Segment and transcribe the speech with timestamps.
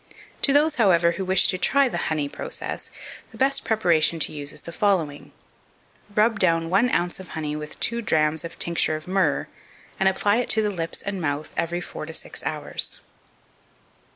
[0.41, 0.53] 2532.
[0.53, 2.89] To those, however, who wish to try the honey process,
[3.29, 5.31] the best preparation to use is the following:
[6.15, 9.47] Rub down one ounce of honey with two drachms of tincture of myrrh,
[9.99, 12.99] and apply it to the lips and mouth every four or six hours.